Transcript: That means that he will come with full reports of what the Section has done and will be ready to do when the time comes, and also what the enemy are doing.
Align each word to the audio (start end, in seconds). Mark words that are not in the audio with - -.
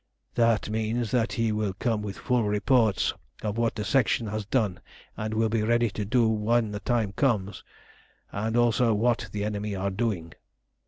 That 0.33 0.67
means 0.67 1.11
that 1.11 1.33
he 1.33 1.51
will 1.51 1.73
come 1.77 2.01
with 2.01 2.17
full 2.17 2.45
reports 2.45 3.13
of 3.43 3.59
what 3.59 3.75
the 3.75 3.83
Section 3.85 4.25
has 4.25 4.47
done 4.47 4.79
and 5.15 5.35
will 5.35 5.47
be 5.47 5.61
ready 5.61 5.91
to 5.91 6.03
do 6.03 6.27
when 6.27 6.71
the 6.71 6.79
time 6.79 7.11
comes, 7.11 7.63
and 8.31 8.57
also 8.57 8.95
what 8.95 9.29
the 9.31 9.43
enemy 9.43 9.75
are 9.75 9.91
doing. 9.91 10.33